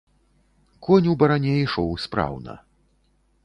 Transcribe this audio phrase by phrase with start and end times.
[0.87, 2.53] Конь у баране ішоў спраўна.